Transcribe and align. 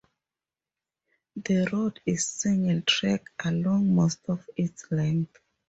The 1.35 1.69
road 1.71 1.99
is 2.07 2.25
single 2.25 2.81
track 2.81 3.21
along 3.45 3.93
most 3.93 4.27
of 4.29 4.43
its 4.57 4.87
length. 4.91 5.37